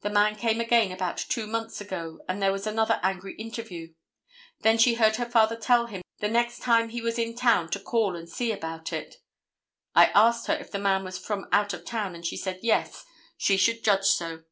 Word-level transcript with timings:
The 0.00 0.10
man 0.10 0.34
came 0.34 0.60
again 0.60 0.90
about 0.90 1.16
two 1.16 1.46
months 1.46 1.80
ago, 1.80 2.24
and 2.28 2.42
there 2.42 2.50
was 2.50 2.66
another 2.66 2.98
angry 3.04 3.36
interview. 3.36 3.94
Then 4.62 4.78
she 4.78 4.94
heard 4.94 5.14
her 5.14 5.30
father 5.30 5.54
tell 5.54 5.86
him 5.86 6.02
the 6.18 6.26
next 6.26 6.60
time 6.60 6.88
he 6.88 7.00
was 7.00 7.20
in 7.20 7.36
town 7.36 7.70
to 7.70 7.78
call 7.78 8.16
and 8.16 8.28
see 8.28 8.50
about 8.50 8.92
it. 8.92 9.18
I 9.94 10.06
asked 10.06 10.48
her 10.48 10.54
if 10.54 10.72
the 10.72 10.80
man 10.80 11.04
was 11.04 11.18
from 11.18 11.46
out 11.52 11.72
of 11.72 11.84
town, 11.84 12.16
and 12.16 12.26
she 12.26 12.36
said 12.36 12.58
yes, 12.64 13.04
she 13.36 13.56
should 13.56 13.84
judge 13.84 14.06
so. 14.06 14.42